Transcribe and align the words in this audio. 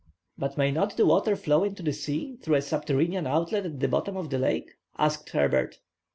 "But 0.35 0.57
may 0.57 0.71
not 0.71 0.97
the 0.97 1.05
water 1.05 1.35
flow 1.35 1.63
into 1.63 1.83
the 1.83 1.93
sea, 1.93 2.37
through 2.37 2.55
a 2.55 2.61
subterranean 2.63 3.27
outlet 3.27 3.67
at 3.67 3.79
the 3.81 3.87
bottom 3.87 4.17
of 4.17 4.31
the 4.31 4.39
lake?" 4.39 4.71
asked 4.97 5.29
Herbert. 5.29 5.77